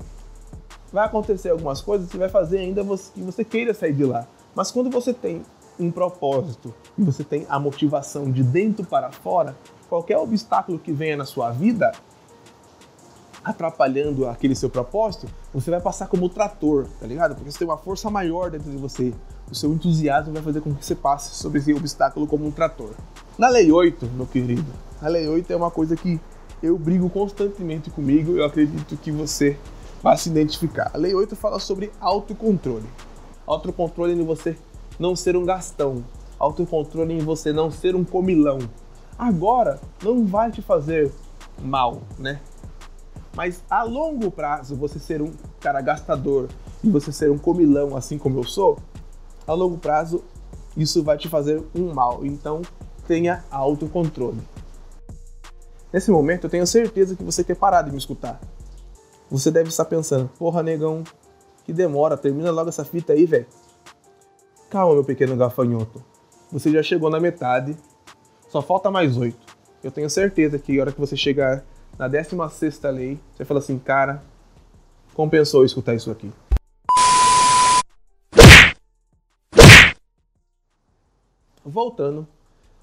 vai 0.93 1.07
acontecer 1.07 1.51
algumas 1.51 1.81
coisas 1.81 2.09
que 2.09 2.19
vai 2.19 2.29
fazer 2.29 2.59
ainda 2.59 2.83
você, 2.83 3.11
que 3.13 3.23
você 3.23 3.45
queira 3.45 3.73
sair 3.73 3.93
de 3.93 4.05
lá. 4.05 4.27
Mas 4.55 4.71
quando 4.71 4.91
você 4.91 5.13
tem 5.13 5.43
um 5.79 5.91
propósito 5.91 6.75
e 6.99 7.03
você 7.03 7.25
tem 7.25 7.47
a 7.49 7.59
motivação 7.59 8.31
de 8.31 8.43
dentro 8.43 8.85
para 8.85 9.11
fora, 9.11 9.57
qualquer 9.89 10.19
obstáculo 10.19 10.79
que 10.79 10.93
venha 10.93 11.17
na 11.17 11.25
sua 11.25 11.51
vida 11.51 11.93
atrapalhando 13.43 14.29
aquele 14.29 14.55
seu 14.55 14.69
propósito, 14.69 15.27
você 15.53 15.71
vai 15.71 15.81
passar 15.81 16.09
como 16.09 16.29
trator, 16.29 16.87
tá 17.01 17.07
ligado? 17.07 17.35
Porque 17.35 17.51
você 17.51 17.59
tem 17.59 17.69
uma 17.69 17.79
força 17.79 18.11
maior 18.11 18.51
dentro 18.51 18.71
de 18.71 18.77
você. 18.77 19.15
O 19.51 19.55
seu 19.55 19.73
entusiasmo 19.73 20.33
vai 20.33 20.43
fazer 20.43 20.61
com 20.61 20.75
que 20.75 20.85
você 20.85 20.95
passe 20.95 21.35
sobre 21.35 21.59
esse 21.59 21.73
obstáculo 21.73 22.27
como 22.27 22.47
um 22.47 22.51
trator. 22.51 22.91
Na 23.39 23.49
Lei 23.49 23.73
8, 23.73 24.07
meu 24.15 24.27
querido, 24.27 24.71
a 25.01 25.09
Lei 25.09 25.27
8 25.27 25.51
é 25.51 25.57
uma 25.57 25.71
coisa 25.71 25.97
que 25.97 26.21
eu 26.63 26.79
brigo 26.79 27.09
constantemente 27.09 27.91
comigo, 27.91 28.37
eu 28.37 28.45
acredito 28.45 28.97
que 28.99 29.11
você 29.11 29.57
vai 30.03 30.17
se 30.17 30.29
identificar. 30.29 30.91
A 30.95 30.99
Lei 30.99 31.15
8 31.15 31.37
fala 31.37 31.59
sobre 31.59 31.93
autocontrole. 32.01 32.87
Autocontrole 33.47 34.13
em 34.13 34.25
você 34.25 34.57
não 34.99 35.15
ser 35.15 35.37
um 35.37 35.45
gastão. 35.45 36.05
Autocontrole 36.39 37.13
em 37.13 37.19
você 37.19 37.53
não 37.53 37.71
ser 37.71 37.95
um 37.95 38.05
comilão. 38.05 38.59
Agora, 39.19 39.79
não 40.03 40.27
vai 40.27 40.51
te 40.51 40.63
fazer 40.63 41.13
mal, 41.61 42.01
né? 42.19 42.41
Mas 43.37 43.63
a 43.71 43.83
longo 43.83 44.31
prazo, 44.31 44.75
você 44.75 44.99
ser 44.99 45.23
um 45.23 45.33
cara 45.61 45.81
gastador 45.81 46.49
e 46.83 46.89
você 46.89 47.13
ser 47.13 47.31
um 47.31 47.39
comilão 47.39 47.97
assim 47.97 48.19
como 48.19 48.39
eu 48.39 48.45
sou, 48.45 48.79
a 49.47 49.53
longo 49.53 49.79
prazo 49.79 50.25
isso 50.77 51.03
vai 51.03 51.19
te 51.19 51.29
fazer 51.29 51.63
um 51.75 51.93
mal. 51.93 52.25
Então, 52.25 52.63
tenha 53.07 53.45
autocontrole. 53.51 54.41
Nesse 55.93 56.11
momento, 56.11 56.45
eu 56.45 56.51
tenho 56.51 56.67
certeza 56.67 57.17
que 57.17 57.25
você 57.25 57.43
quer 57.43 57.57
parar 57.57 57.83
de 57.83 57.91
me 57.91 57.99
escutar. 57.99 58.41
Você 59.31 59.49
deve 59.49 59.69
estar 59.69 59.85
pensando, 59.85 60.29
porra, 60.37 60.61
negão, 60.61 61.05
que 61.65 61.73
demora, 61.73 62.17
termina 62.17 62.51
logo 62.51 62.69
essa 62.69 62.85
fita 62.85 63.13
aí, 63.13 63.27
velho. 63.27 63.47
Calma, 64.69 64.95
meu 64.95 65.05
pequeno 65.05 65.37
gafanhoto. 65.37 66.03
Você 66.51 66.73
já 66.73 66.83
chegou 66.83 67.09
na 67.09 67.21
metade, 67.21 67.77
só 68.49 68.61
falta 68.61 68.91
mais 68.91 69.17
oito. 69.17 69.39
Eu 69.85 69.93
tenho 69.93 70.11
certeza 70.11 70.59
que 70.59 70.77
a 70.77 70.83
hora 70.83 70.93
que 70.93 70.99
você 70.99 71.17
chegar 71.17 71.65
na 71.97 72.09
16 72.09 72.83
lei, 72.93 73.21
você 73.33 73.45
fala 73.45 73.61
assim, 73.61 73.79
cara, 73.79 74.21
compensou 75.15 75.65
escutar 75.65 75.95
isso 75.95 76.11
aqui. 76.11 76.33
Voltando, 81.65 82.27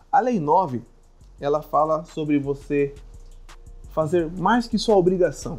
a 0.10 0.22
lei 0.22 0.40
9, 0.40 0.82
ela 1.42 1.62
fala 1.62 2.06
sobre 2.06 2.40
você 2.40 2.96
fazer 3.92 4.32
mais 4.32 4.66
que 4.66 4.78
sua 4.78 4.96
obrigação. 4.96 5.58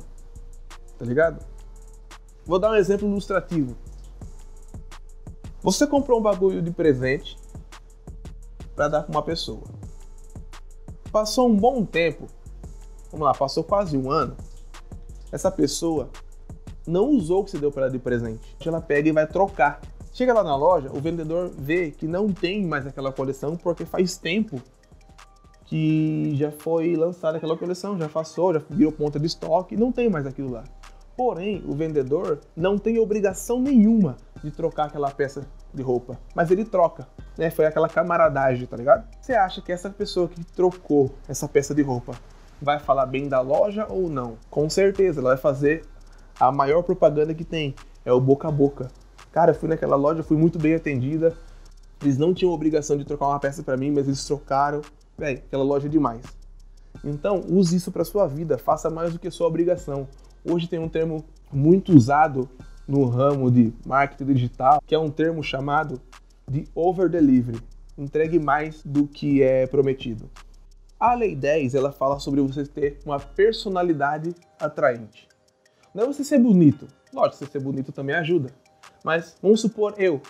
Tá 0.98 1.04
ligado? 1.04 1.44
Vou 2.44 2.58
dar 2.58 2.72
um 2.72 2.74
exemplo 2.74 3.06
ilustrativo. 3.08 3.76
Você 5.62 5.86
comprou 5.86 6.18
um 6.18 6.22
bagulho 6.22 6.62
de 6.62 6.70
presente 6.70 7.38
para 8.74 8.88
dar 8.88 9.02
para 9.02 9.10
uma 9.10 9.22
pessoa. 9.22 9.64
Passou 11.12 11.48
um 11.48 11.56
bom 11.56 11.84
tempo, 11.84 12.26
vamos 13.10 13.26
lá, 13.26 13.34
passou 13.34 13.64
quase 13.64 13.96
um 13.96 14.10
ano, 14.10 14.36
essa 15.32 15.50
pessoa 15.50 16.10
não 16.86 17.10
usou 17.10 17.40
o 17.40 17.44
que 17.44 17.50
você 17.50 17.58
deu 17.58 17.70
para 17.70 17.82
ela 17.82 17.90
de 17.90 17.98
presente. 17.98 18.56
Ela 18.64 18.80
pega 18.80 19.08
e 19.08 19.12
vai 19.12 19.26
trocar. 19.26 19.80
Chega 20.12 20.32
lá 20.32 20.42
na 20.42 20.56
loja, 20.56 20.90
o 20.92 21.00
vendedor 21.00 21.50
vê 21.56 21.90
que 21.90 22.06
não 22.06 22.32
tem 22.32 22.64
mais 22.64 22.86
aquela 22.86 23.12
coleção 23.12 23.56
porque 23.56 23.84
faz 23.84 24.16
tempo 24.16 24.60
que 25.66 26.34
já 26.34 26.50
foi 26.50 26.96
lançada 26.96 27.36
aquela 27.36 27.56
coleção, 27.56 27.98
já 27.98 28.08
passou, 28.08 28.54
já 28.54 28.62
virou 28.70 28.90
ponta 28.90 29.20
de 29.20 29.26
estoque, 29.26 29.76
não 29.76 29.92
tem 29.92 30.08
mais 30.08 30.26
aquilo 30.26 30.50
lá. 30.50 30.64
Porém, 31.18 31.64
o 31.66 31.74
vendedor 31.74 32.38
não 32.56 32.78
tem 32.78 33.00
obrigação 33.00 33.60
nenhuma 33.60 34.16
de 34.42 34.52
trocar 34.52 34.84
aquela 34.84 35.10
peça 35.10 35.44
de 35.74 35.82
roupa, 35.82 36.16
mas 36.32 36.48
ele 36.52 36.64
troca, 36.64 37.08
né? 37.36 37.50
Foi 37.50 37.66
aquela 37.66 37.88
camaradagem, 37.88 38.66
tá 38.68 38.76
ligado? 38.76 39.04
Você 39.20 39.32
acha 39.32 39.60
que 39.60 39.72
essa 39.72 39.90
pessoa 39.90 40.28
que 40.28 40.44
trocou 40.44 41.10
essa 41.26 41.48
peça 41.48 41.74
de 41.74 41.82
roupa 41.82 42.14
vai 42.62 42.78
falar 42.78 43.06
bem 43.06 43.28
da 43.28 43.40
loja 43.40 43.84
ou 43.90 44.08
não? 44.08 44.38
Com 44.48 44.70
certeza, 44.70 45.20
ela 45.20 45.30
vai 45.30 45.38
fazer 45.38 45.84
a 46.38 46.52
maior 46.52 46.84
propaganda 46.84 47.34
que 47.34 47.44
tem, 47.44 47.74
é 48.04 48.12
o 48.12 48.20
boca 48.20 48.46
a 48.46 48.52
boca. 48.52 48.88
Cara, 49.32 49.50
eu 49.50 49.54
fui 49.56 49.68
naquela 49.68 49.96
loja, 49.96 50.22
fui 50.22 50.36
muito 50.36 50.56
bem 50.56 50.76
atendida. 50.76 51.36
Eles 52.00 52.16
não 52.16 52.32
tinham 52.32 52.52
obrigação 52.52 52.96
de 52.96 53.04
trocar 53.04 53.26
uma 53.26 53.40
peça 53.40 53.60
para 53.60 53.76
mim, 53.76 53.90
mas 53.90 54.06
eles 54.06 54.24
trocaram 54.24 54.80
Véi, 55.18 55.42
aquela 55.48 55.64
loja 55.64 55.88
é 55.88 55.90
demais. 55.90 56.22
Então, 57.02 57.42
use 57.48 57.74
isso 57.74 57.90
para 57.90 58.04
sua 58.04 58.28
vida, 58.28 58.56
faça 58.56 58.88
mais 58.88 59.12
do 59.12 59.18
que 59.18 59.28
sua 59.32 59.48
obrigação. 59.48 60.06
Hoje 60.44 60.68
tem 60.68 60.78
um 60.78 60.88
termo 60.88 61.24
muito 61.52 61.94
usado 61.94 62.48
no 62.86 63.04
ramo 63.04 63.50
de 63.50 63.72
marketing 63.84 64.32
digital, 64.32 64.82
que 64.86 64.94
é 64.94 64.98
um 64.98 65.10
termo 65.10 65.42
chamado 65.42 66.00
de 66.48 66.64
over 66.74 67.08
delivery. 67.08 67.60
Entregue 67.96 68.38
mais 68.38 68.82
do 68.82 69.06
que 69.06 69.42
é 69.42 69.66
prometido. 69.66 70.30
A 70.98 71.14
lei 71.14 71.36
10, 71.36 71.74
ela 71.74 71.92
fala 71.92 72.18
sobre 72.18 72.40
você 72.40 72.64
ter 72.64 72.98
uma 73.04 73.20
personalidade 73.20 74.34
atraente. 74.58 75.28
Não 75.94 76.04
é 76.04 76.06
você 76.06 76.24
ser 76.24 76.38
bonito. 76.38 76.88
Lógico, 77.12 77.36
você 77.36 77.46
ser 77.46 77.60
bonito 77.60 77.92
também 77.92 78.14
ajuda. 78.16 78.50
Mas 79.04 79.36
vamos 79.42 79.60
supor 79.60 79.94
eu, 79.96 80.20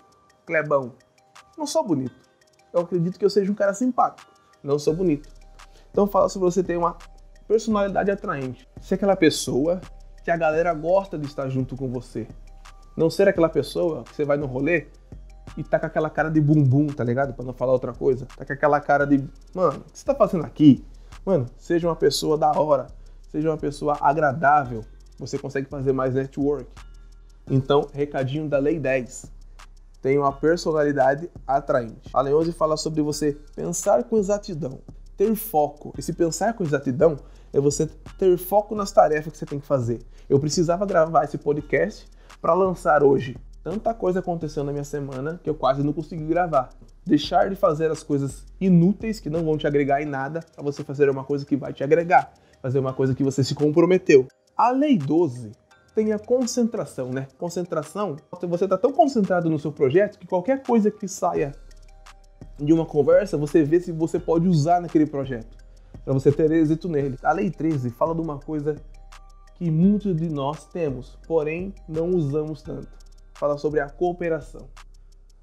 Clebão, 0.46 0.94
não 1.56 1.66
sou 1.66 1.84
bonito. 1.86 2.14
Eu 2.72 2.80
acredito 2.80 3.18
que 3.18 3.24
eu 3.24 3.30
seja 3.30 3.50
um 3.50 3.54
cara 3.54 3.72
simpático. 3.74 4.30
Não 4.62 4.78
sou 4.78 4.94
bonito. 4.94 5.28
Então 5.90 6.06
fala 6.06 6.28
sobre 6.28 6.50
você 6.50 6.62
ter 6.62 6.76
uma 6.76 6.96
personalidade 7.46 8.10
atraente. 8.10 8.68
Ser 8.80 8.96
aquela 8.96 9.16
pessoa 9.16 9.80
que 10.28 10.32
a 10.32 10.36
galera 10.36 10.74
gosta 10.74 11.18
de 11.18 11.24
estar 11.24 11.48
junto 11.48 11.74
com 11.74 11.88
você. 11.88 12.28
Não 12.94 13.08
ser 13.08 13.26
aquela 13.28 13.48
pessoa 13.48 14.04
que 14.04 14.14
você 14.14 14.26
vai 14.26 14.36
no 14.36 14.44
rolê 14.44 14.86
e 15.56 15.64
tá 15.64 15.78
com 15.78 15.86
aquela 15.86 16.10
cara 16.10 16.28
de 16.28 16.38
bumbum, 16.38 16.88
tá 16.88 17.02
ligado? 17.02 17.32
Pra 17.32 17.46
não 17.46 17.54
falar 17.54 17.72
outra 17.72 17.94
coisa. 17.94 18.26
Tá 18.36 18.44
com 18.44 18.52
aquela 18.52 18.78
cara 18.78 19.06
de, 19.06 19.26
mano, 19.54 19.78
o 19.78 19.90
que 19.90 19.98
você 19.98 20.04
tá 20.04 20.14
fazendo 20.14 20.44
aqui? 20.44 20.84
Mano, 21.24 21.46
seja 21.56 21.88
uma 21.88 21.96
pessoa 21.96 22.36
da 22.36 22.52
hora, 22.52 22.88
seja 23.32 23.48
uma 23.48 23.56
pessoa 23.56 23.96
agradável, 24.02 24.84
você 25.18 25.38
consegue 25.38 25.66
fazer 25.66 25.94
mais 25.94 26.12
network. 26.12 26.66
Então, 27.50 27.88
recadinho 27.94 28.46
da 28.50 28.58
Lei 28.58 28.78
10. 28.78 29.32
Tem 30.02 30.18
uma 30.18 30.30
personalidade 30.30 31.30
atraente. 31.46 32.10
A 32.12 32.20
Lei 32.20 32.34
11 32.34 32.52
fala 32.52 32.76
sobre 32.76 33.00
você 33.00 33.32
pensar 33.56 34.04
com 34.04 34.18
exatidão, 34.18 34.80
ter 35.16 35.34
foco. 35.34 35.94
Esse 35.96 36.12
pensar 36.12 36.52
com 36.52 36.64
exatidão 36.64 37.16
é 37.52 37.60
você 37.60 37.86
ter 38.18 38.36
foco 38.36 38.74
nas 38.74 38.92
tarefas 38.92 39.32
que 39.32 39.38
você 39.38 39.46
tem 39.46 39.60
que 39.60 39.66
fazer. 39.66 40.00
Eu 40.28 40.38
precisava 40.38 40.84
gravar 40.84 41.24
esse 41.24 41.38
podcast 41.38 42.06
para 42.40 42.54
lançar 42.54 43.02
hoje. 43.02 43.36
Tanta 43.62 43.92
coisa 43.92 44.20
aconteceu 44.20 44.64
na 44.64 44.72
minha 44.72 44.84
semana 44.84 45.40
que 45.42 45.50
eu 45.50 45.54
quase 45.54 45.82
não 45.82 45.92
consegui 45.92 46.24
gravar. 46.24 46.70
Deixar 47.04 47.48
de 47.50 47.56
fazer 47.56 47.90
as 47.90 48.02
coisas 48.02 48.44
inúteis 48.60 49.20
que 49.20 49.30
não 49.30 49.44
vão 49.44 49.56
te 49.56 49.66
agregar 49.66 50.02
em 50.02 50.06
nada 50.06 50.40
para 50.54 50.62
você 50.62 50.84
fazer 50.84 51.08
uma 51.08 51.24
coisa 51.24 51.44
que 51.44 51.56
vai 51.56 51.72
te 51.72 51.82
agregar, 51.82 52.32
fazer 52.62 52.78
uma 52.78 52.92
coisa 52.92 53.14
que 53.14 53.22
você 53.24 53.42
se 53.42 53.54
comprometeu. 53.54 54.26
A 54.56 54.70
lei 54.70 54.96
12 54.96 55.52
tem 55.94 56.12
a 56.12 56.18
concentração, 56.18 57.10
né? 57.10 57.26
Concentração, 57.36 58.16
você 58.42 58.64
está 58.64 58.78
tão 58.78 58.92
concentrado 58.92 59.50
no 59.50 59.58
seu 59.58 59.72
projeto 59.72 60.18
que 60.18 60.26
qualquer 60.26 60.62
coisa 60.62 60.90
que 60.90 61.08
saia 61.08 61.52
de 62.58 62.72
uma 62.72 62.86
conversa, 62.86 63.36
você 63.36 63.62
vê 63.62 63.80
se 63.80 63.92
você 63.92 64.18
pode 64.18 64.48
usar 64.48 64.80
naquele 64.80 65.06
projeto, 65.06 65.56
para 66.08 66.14
você 66.14 66.32
ter 66.32 66.50
êxito 66.50 66.88
nele. 66.88 67.18
A 67.22 67.32
lei 67.32 67.50
13 67.50 67.90
fala 67.90 68.14
de 68.14 68.22
uma 68.22 68.38
coisa 68.38 68.76
que 69.56 69.70
muitos 69.70 70.16
de 70.16 70.30
nós 70.30 70.64
temos, 70.64 71.18
porém 71.26 71.74
não 71.86 72.08
usamos 72.12 72.62
tanto. 72.62 72.88
Fala 73.34 73.58
sobre 73.58 73.78
a 73.80 73.90
cooperação. 73.90 74.70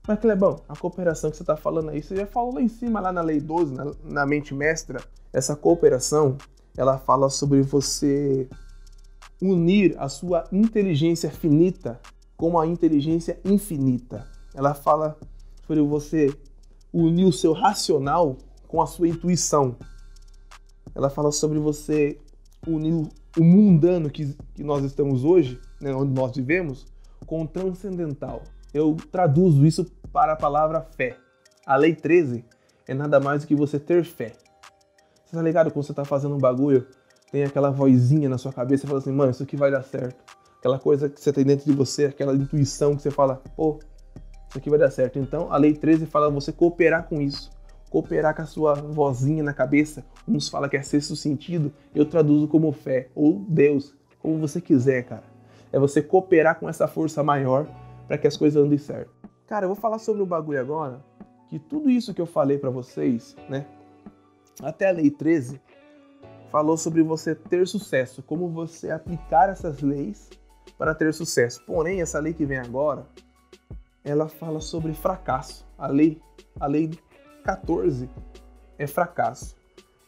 Mas, 0.07 0.19
Clebão, 0.19 0.63
a 0.67 0.75
cooperação 0.75 1.29
que 1.29 1.37
você 1.37 1.43
está 1.43 1.55
falando 1.55 1.91
aí, 1.91 2.01
você 2.01 2.15
já 2.15 2.25
falou 2.25 2.55
lá 2.55 2.63
em 2.63 2.67
cima, 2.67 2.99
lá 2.99 3.13
na 3.13 3.21
Lei 3.21 3.39
12, 3.39 3.75
na, 3.75 3.91
na 4.03 4.25
mente 4.25 4.55
mestra, 4.55 4.99
essa 5.31 5.55
cooperação, 5.55 6.35
ela 6.75 6.97
fala 6.97 7.29
sobre 7.29 7.61
você 7.61 8.49
unir 9.39 9.95
a 9.99 10.09
sua 10.09 10.45
inteligência 10.51 11.29
finita 11.29 12.01
com 12.35 12.57
a 12.57 12.65
inteligência 12.65 13.39
infinita. 13.45 14.27
Ela 14.55 14.73
fala 14.73 15.15
sobre 15.67 15.83
você 15.83 16.35
unir 16.91 17.25
o 17.25 17.31
seu 17.31 17.53
racional 17.53 18.35
com 18.67 18.81
a 18.81 18.87
sua 18.87 19.07
intuição. 19.07 19.77
Ela 20.95 21.09
fala 21.09 21.31
sobre 21.31 21.59
você 21.59 22.17
unir 22.65 23.07
o 23.37 23.43
mundano 23.43 24.09
que, 24.09 24.33
que 24.53 24.63
nós 24.63 24.83
estamos 24.83 25.25
hoje, 25.25 25.59
né, 25.81 25.93
onde 25.93 26.13
nós 26.13 26.35
vivemos, 26.35 26.87
com 27.25 27.43
o 27.43 27.47
transcendental. 27.47 28.43
Eu 28.73 28.95
traduzo 29.11 29.65
isso 29.65 29.85
para 30.11 30.33
a 30.33 30.35
palavra 30.35 30.81
fé. 30.81 31.17
A 31.65 31.75
lei 31.75 31.93
13 31.93 32.45
é 32.87 32.93
nada 32.93 33.19
mais 33.19 33.41
do 33.41 33.47
que 33.47 33.55
você 33.55 33.77
ter 33.77 34.03
fé. 34.05 34.33
Você 35.25 35.35
tá 35.35 35.41
ligado 35.41 35.71
quando 35.71 35.85
você 35.85 35.93
tá 35.93 36.05
fazendo 36.05 36.35
um 36.35 36.39
bagulho, 36.39 36.87
tem 37.31 37.43
aquela 37.43 37.71
vozinha 37.71 38.29
na 38.29 38.37
sua 38.37 38.53
cabeça 38.53 38.85
e 38.85 38.87
fala 38.87 38.99
assim, 38.99 39.11
mano, 39.11 39.31
isso 39.31 39.43
aqui 39.43 39.57
vai 39.57 39.69
dar 39.69 39.83
certo. 39.83 40.23
Aquela 40.59 40.79
coisa 40.79 41.09
que 41.09 41.19
você 41.19 41.33
tem 41.33 41.43
dentro 41.43 41.65
de 41.65 41.73
você, 41.73 42.05
aquela 42.05 42.33
intuição 42.33 42.95
que 42.95 43.01
você 43.01 43.11
fala, 43.11 43.41
pô, 43.55 43.79
isso 44.49 44.57
aqui 44.57 44.69
vai 44.69 44.79
dar 44.79 44.89
certo. 44.91 45.19
Então, 45.19 45.51
a 45.51 45.57
lei 45.57 45.73
13 45.73 46.05
fala 46.05 46.29
você 46.29 46.51
cooperar 46.51 47.07
com 47.07 47.21
isso 47.21 47.54
cooperar 47.95 48.35
com 48.35 48.41
a 48.41 48.45
sua 48.45 48.73
vozinha 48.73 49.41
na 49.41 49.53
cabeça. 49.53 50.05
Uns 50.27 50.49
fala 50.49 50.67
que 50.67 50.75
é 50.75 50.81
sexto 50.81 51.15
sentido, 51.15 51.71
eu 51.93 52.05
traduzo 52.05 52.45
como 52.45 52.69
fé 52.73 53.07
ou 53.15 53.39
Deus, 53.47 53.95
como 54.19 54.37
você 54.37 54.59
quiser, 54.59 55.03
cara. 55.03 55.23
É 55.71 55.79
você 55.79 56.01
cooperar 56.01 56.59
com 56.59 56.67
essa 56.67 56.89
força 56.89 57.23
maior 57.23 57.65
para 58.05 58.17
que 58.17 58.27
as 58.27 58.35
coisas 58.35 58.61
andem 58.61 58.77
certo. 58.77 59.13
Cara, 59.47 59.63
eu 59.63 59.69
vou 59.69 59.77
falar 59.77 59.99
sobre 59.99 60.21
o 60.21 60.25
bagulho 60.25 60.59
agora, 60.59 60.99
que 61.49 61.57
tudo 61.57 61.89
isso 61.89 62.13
que 62.13 62.19
eu 62.19 62.25
falei 62.25 62.57
para 62.57 62.69
vocês, 62.69 63.33
né? 63.47 63.65
Até 64.61 64.89
a 64.89 64.91
lei 64.91 65.09
13 65.09 65.61
falou 66.51 66.75
sobre 66.75 67.01
você 67.01 67.33
ter 67.33 67.65
sucesso, 67.65 68.21
como 68.21 68.49
você 68.49 68.91
aplicar 68.91 69.47
essas 69.47 69.81
leis 69.81 70.29
para 70.77 70.93
ter 70.93 71.13
sucesso. 71.13 71.63
Porém, 71.65 72.01
essa 72.01 72.19
lei 72.19 72.33
que 72.33 72.45
vem 72.45 72.57
agora, 72.57 73.07
ela 74.03 74.27
fala 74.27 74.59
sobre 74.59 74.93
fracasso. 74.93 75.65
A 75.77 75.87
lei, 75.87 76.21
a 76.59 76.67
lei 76.67 76.91
14 77.45 78.09
é 78.79 78.87
fracasso. 78.87 79.55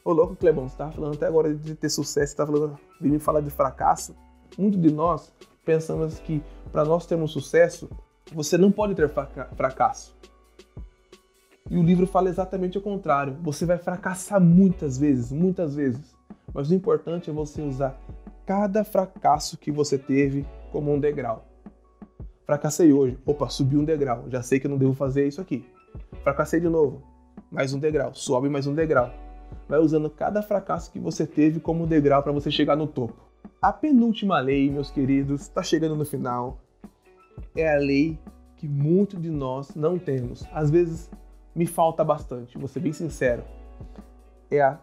Ô 0.04 0.12
louco, 0.12 0.36
Clebão, 0.36 0.68
você 0.68 0.76
tava 0.76 0.92
falando 0.92 1.14
até 1.16 1.28
agora 1.28 1.54
de 1.54 1.76
ter 1.76 1.90
sucesso, 1.90 2.32
você 2.32 2.36
tá 2.36 2.46
falando 2.46 2.80
de 3.00 3.10
me 3.10 3.20
falar 3.20 3.42
de 3.42 3.52
fracasso. 3.52 4.16
Muito 4.58 4.78
de 4.78 4.92
nós 4.92 5.32
pensamos 5.64 6.18
que 6.20 6.42
para 6.72 6.84
nós 6.84 7.06
termos 7.06 7.32
sucesso, 7.32 7.88
você 8.34 8.58
não 8.58 8.72
pode 8.72 8.96
ter 8.96 9.10
fracasso. 9.56 10.16
E 11.70 11.78
o 11.78 11.84
livro 11.84 12.08
fala 12.08 12.30
exatamente 12.30 12.78
o 12.78 12.82
contrário. 12.82 13.38
Você 13.44 13.66
vai 13.66 13.78
fracassar 13.78 14.42
muitas 14.42 14.98
vezes, 14.98 15.32
muitas 15.32 15.76
vezes. 15.76 16.16
Mas 16.52 16.72
o 16.72 16.74
importante 16.74 17.30
é 17.30 17.34
você 17.34 17.62
usar 17.62 18.00
cada 18.46 18.84
fracasso 18.84 19.58
que 19.58 19.72
você 19.72 19.98
teve 19.98 20.48
como 20.72 20.92
um 20.92 21.00
degrau. 21.00 21.46
Fracassei 22.46 22.94
hoje. 22.94 23.20
Opa, 23.26 23.50
subi 23.50 23.76
um 23.78 23.84
degrau. 23.84 24.24
Já 24.30 24.42
sei 24.42 24.60
que 24.60 24.66
eu 24.66 24.72
não 24.72 24.78
devo 24.78 24.94
fazer 24.94 25.28
isso 25.28 25.42
aqui. 25.42 25.66
Fracassei 26.24 26.62
de 26.62 26.70
novo 26.70 27.17
mais 27.52 27.74
um 27.74 27.80
degrau, 27.80 28.14
sobe 28.14 28.50
mais 28.50 28.68
um 28.68 28.74
degrau. 28.74 29.12
Vai 29.68 29.80
usando 29.80 30.10
cada 30.10 30.42
fracasso 30.42 30.92
que 30.92 31.00
você 31.00 31.26
teve 31.26 31.60
como 31.60 31.88
degrau 31.88 32.22
para 32.22 32.32
você 32.32 32.52
chegar 32.52 32.76
no 32.76 32.88
topo. 32.88 33.16
A 33.62 33.72
penúltima 33.72 34.40
lei, 34.40 34.70
meus 34.70 34.92
queridos, 34.92 35.42
está 35.42 35.64
chegando 35.64 35.96
no 35.96 36.06
final. 36.06 36.60
É 37.56 37.74
a 37.74 37.78
lei 37.78 38.20
que 38.58 38.68
muitos 38.68 39.22
de 39.22 39.30
nós 39.30 39.76
não 39.76 39.98
temos. 39.98 40.46
Às 40.52 40.70
vezes 40.70 41.10
me 41.56 41.66
falta 41.66 42.04
bastante, 42.04 42.58
vou 42.58 42.68
ser 42.68 42.80
bem 42.80 42.94
sincero. 42.94 43.44
É 44.52 44.62
a 44.62 44.80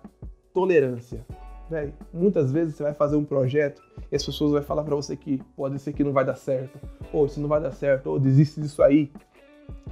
tolerância. 0.52 1.24
Véi, 1.70 1.94
muitas 2.12 2.52
vezes 2.52 2.74
você 2.74 2.82
vai 2.82 2.92
fazer 2.92 3.16
um 3.16 3.24
projeto 3.24 3.82
e 4.10 4.16
as 4.16 4.24
pessoas 4.24 4.52
vão 4.52 4.62
falar 4.62 4.84
para 4.84 4.94
você 4.94 5.16
que 5.16 5.42
pode 5.56 5.78
ser 5.78 5.92
que 5.92 6.04
não 6.04 6.12
vai 6.12 6.24
dar 6.24 6.36
certo, 6.36 6.78
ou 7.12 7.24
isso 7.26 7.40
não 7.40 7.48
vai 7.48 7.60
dar 7.60 7.72
certo, 7.72 8.10
ou 8.10 8.18
desiste 8.18 8.60
disso 8.60 8.82
aí. 8.82 9.10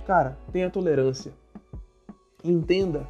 Cara, 0.04 0.36
tenha 0.52 0.68
tolerância 0.68 1.32
entenda 2.44 3.06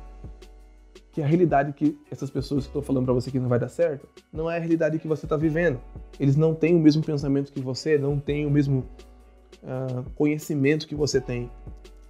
que 1.12 1.20
a 1.20 1.26
realidade 1.26 1.72
que 1.72 1.98
essas 2.10 2.30
pessoas 2.30 2.64
que 2.64 2.70
estão 2.70 2.82
falando 2.82 3.04
para 3.04 3.14
você 3.14 3.30
que 3.30 3.38
não 3.38 3.48
vai 3.48 3.58
dar 3.58 3.68
certo 3.68 4.08
não 4.32 4.50
é 4.50 4.56
a 4.56 4.58
realidade 4.58 4.98
que 4.98 5.06
você 5.06 5.26
está 5.26 5.36
vivendo. 5.36 5.78
Eles 6.18 6.36
não 6.36 6.54
têm 6.54 6.74
o 6.74 6.80
mesmo 6.80 7.02
pensamento 7.02 7.52
que 7.52 7.60
você, 7.60 7.98
não 7.98 8.18
têm 8.18 8.46
o 8.46 8.50
mesmo 8.50 8.86
uh, 9.62 10.10
conhecimento 10.14 10.86
que 10.86 10.94
você 10.94 11.20
tem. 11.20 11.50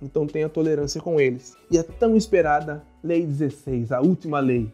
Então 0.00 0.26
tenha 0.26 0.48
tolerância 0.48 1.00
com 1.00 1.20
eles. 1.20 1.56
E 1.70 1.78
a 1.78 1.84
tão 1.84 2.16
esperada 2.16 2.84
Lei 3.02 3.26
16, 3.26 3.90
a 3.90 4.00
última 4.00 4.38
lei. 4.38 4.70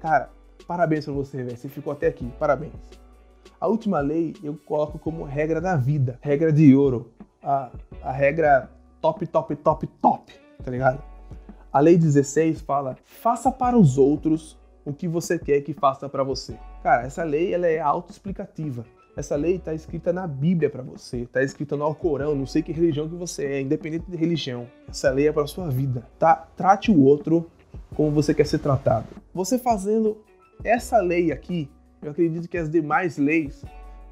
Cara, 0.00 0.30
parabéns 0.66 1.04
para 1.04 1.14
você, 1.14 1.44
velho. 1.44 1.56
Você 1.56 1.68
ficou 1.68 1.92
até 1.92 2.08
aqui. 2.08 2.28
Parabéns. 2.38 2.72
A 3.60 3.68
última 3.68 4.00
lei 4.00 4.34
eu 4.42 4.58
coloco 4.66 4.98
como 4.98 5.22
regra 5.22 5.60
da 5.60 5.76
vida, 5.76 6.18
regra 6.20 6.52
de 6.52 6.74
ouro, 6.74 7.12
a, 7.40 7.70
a 8.02 8.10
regra 8.10 8.68
top, 9.00 9.24
top, 9.28 9.54
top, 9.54 9.86
top, 9.86 10.32
tá 10.64 10.70
ligado? 10.72 11.00
A 11.72 11.80
lei 11.80 11.96
16 11.96 12.60
fala: 12.60 12.96
faça 13.02 13.50
para 13.50 13.78
os 13.78 13.96
outros 13.96 14.58
o 14.84 14.92
que 14.92 15.08
você 15.08 15.38
quer 15.38 15.62
que 15.62 15.72
faça 15.72 16.08
para 16.08 16.22
você. 16.22 16.58
Cara, 16.82 17.06
essa 17.06 17.24
lei 17.24 17.54
ela 17.54 17.66
é 17.66 17.80
autoexplicativa. 17.80 18.84
Essa 19.16 19.36
lei 19.36 19.56
está 19.56 19.74
escrita 19.74 20.12
na 20.12 20.26
Bíblia 20.26 20.70
para 20.70 20.82
você, 20.82 21.18
está 21.18 21.42
escrita 21.42 21.76
no 21.76 21.84
Alcorão, 21.84 22.34
não 22.34 22.46
sei 22.46 22.62
que 22.62 22.72
religião 22.72 23.06
que 23.06 23.14
você 23.14 23.44
é, 23.44 23.60
independente 23.60 24.10
de 24.10 24.16
religião. 24.16 24.66
Essa 24.88 25.10
lei 25.10 25.28
é 25.28 25.32
para 25.32 25.46
sua 25.46 25.68
vida. 25.68 26.06
Tá? 26.18 26.34
Trate 26.56 26.90
o 26.90 26.98
outro 27.02 27.46
como 27.94 28.10
você 28.10 28.32
quer 28.32 28.46
ser 28.46 28.58
tratado. 28.58 29.06
Você 29.34 29.58
fazendo 29.58 30.22
essa 30.64 30.98
lei 30.98 31.30
aqui, 31.30 31.70
eu 32.02 32.10
acredito 32.10 32.48
que 32.48 32.56
as 32.56 32.70
demais 32.70 33.18
leis 33.18 33.62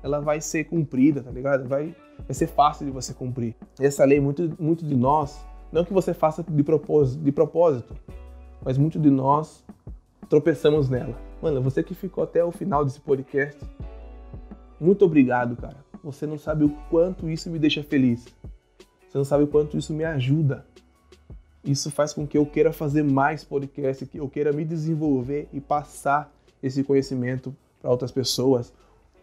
ela 0.02 0.20
vai 0.20 0.40
ser 0.40 0.64
cumprida, 0.64 1.22
tá 1.22 1.30
ligado? 1.30 1.66
Vai, 1.66 1.94
vai 2.18 2.34
ser 2.34 2.46
fácil 2.46 2.86
de 2.86 2.92
você 2.92 3.14
cumprir. 3.14 3.54
Essa 3.78 4.04
lei, 4.04 4.20
muito, 4.20 4.54
muito 4.58 4.84
de 4.84 4.94
nós 4.94 5.44
não 5.72 5.84
que 5.84 5.92
você 5.92 6.12
faça 6.12 6.42
de 6.42 6.62
propósito, 6.62 7.22
de 7.22 7.32
propósito, 7.32 7.94
mas 8.62 8.76
muitos 8.76 9.00
de 9.00 9.10
nós 9.10 9.64
tropeçamos 10.28 10.88
nela. 10.88 11.16
Mano, 11.40 11.62
você 11.62 11.82
que 11.82 11.94
ficou 11.94 12.24
até 12.24 12.44
o 12.44 12.50
final 12.50 12.84
desse 12.84 13.00
podcast, 13.00 13.58
muito 14.80 15.04
obrigado, 15.04 15.56
cara. 15.56 15.76
Você 16.02 16.26
não 16.26 16.38
sabe 16.38 16.64
o 16.64 16.70
quanto 16.88 17.28
isso 17.28 17.50
me 17.50 17.58
deixa 17.58 17.82
feliz. 17.82 18.26
Você 19.08 19.18
não 19.18 19.24
sabe 19.24 19.44
o 19.44 19.46
quanto 19.46 19.76
isso 19.76 19.92
me 19.92 20.04
ajuda. 20.04 20.66
Isso 21.64 21.90
faz 21.90 22.12
com 22.14 22.26
que 22.26 22.38
eu 22.38 22.46
queira 22.46 22.72
fazer 22.72 23.02
mais 23.02 23.44
podcast, 23.44 24.06
que 24.06 24.18
eu 24.18 24.28
queira 24.28 24.52
me 24.52 24.64
desenvolver 24.64 25.48
e 25.52 25.60
passar 25.60 26.32
esse 26.62 26.82
conhecimento 26.82 27.54
para 27.80 27.90
outras 27.90 28.10
pessoas, 28.10 28.72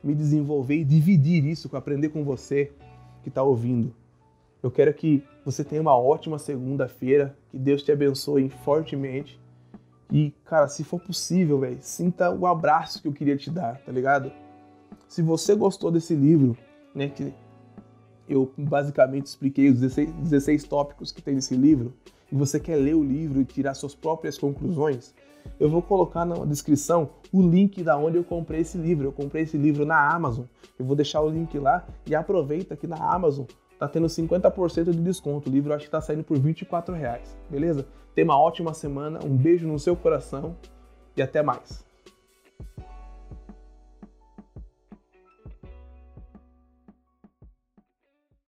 me 0.03 0.13
desenvolver 0.13 0.75
e 0.75 0.83
dividir 0.83 1.45
isso, 1.45 1.75
aprender 1.75 2.09
com 2.09 2.23
você 2.23 2.71
que 3.23 3.29
está 3.29 3.41
ouvindo. 3.41 3.93
Eu 4.67 4.71
quero 4.71 4.93
que 4.93 5.23
você 5.45 5.63
tenha 5.63 5.81
uma 5.81 5.97
ótima 5.97 6.37
segunda-feira, 6.37 7.33
que 7.49 7.57
Deus 7.57 7.81
te 7.81 7.89
abençoe 7.89 8.49
fortemente. 8.49 9.39
E, 10.11 10.33
cara, 10.43 10.67
se 10.67 10.83
for 10.83 10.99
possível, 10.99 11.57
velho, 11.57 11.77
sinta 11.79 12.29
o 12.29 12.45
abraço 12.45 13.01
que 13.01 13.07
eu 13.07 13.13
queria 13.13 13.37
te 13.37 13.49
dar, 13.49 13.79
tá 13.79 13.93
ligado? 13.93 14.29
Se 15.07 15.21
você 15.21 15.55
gostou 15.55 15.89
desse 15.89 16.13
livro, 16.13 16.57
né, 16.93 17.07
que 17.07 17.33
eu 18.27 18.51
basicamente 18.57 19.27
expliquei 19.27 19.69
os 19.69 19.79
16, 19.79 20.11
16 20.15 20.63
tópicos 20.65 21.13
que 21.13 21.21
tem 21.21 21.35
nesse 21.35 21.55
livro, 21.55 21.93
e 22.29 22.35
você 22.35 22.59
quer 22.59 22.75
ler 22.75 22.95
o 22.95 23.03
livro 23.03 23.39
e 23.39 23.45
tirar 23.45 23.73
suas 23.73 23.95
próprias 23.95 24.37
conclusões, 24.37 25.15
eu 25.57 25.69
vou 25.69 25.81
colocar 25.81 26.25
na 26.25 26.43
descrição 26.43 27.11
o 27.31 27.41
link 27.41 27.81
da 27.83 27.97
onde 27.97 28.17
eu 28.17 28.23
comprei 28.25 28.59
esse 28.59 28.77
livro. 28.77 29.07
Eu 29.07 29.13
comprei 29.13 29.43
esse 29.43 29.57
livro 29.57 29.85
na 29.85 30.13
Amazon. 30.13 30.43
Eu 30.77 30.83
vou 30.83 30.93
deixar 30.93 31.21
o 31.21 31.29
link 31.29 31.57
lá 31.57 31.87
e 32.05 32.13
aproveita 32.13 32.75
que 32.75 32.85
na 32.85 32.97
Amazon 32.97 33.45
tá 33.77 33.87
tendo 33.87 34.07
50% 34.07 34.91
de 34.91 35.01
desconto. 35.01 35.49
O 35.49 35.51
livro 35.51 35.73
acho 35.73 35.85
que 35.85 35.91
tá 35.91 36.01
saindo 36.01 36.23
por 36.23 36.37
24 36.37 36.93
reais, 36.93 37.37
beleza? 37.49 37.85
Tenha 38.13 38.25
uma 38.25 38.39
ótima 38.39 38.73
semana, 38.73 39.19
um 39.23 39.35
beijo 39.35 39.67
no 39.67 39.77
seu 39.77 39.95
coração 39.95 40.55
e 41.15 41.21
até 41.21 41.41
mais. 41.41 41.86